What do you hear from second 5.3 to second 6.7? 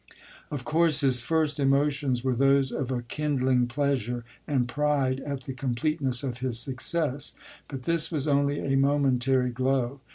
the completeness of his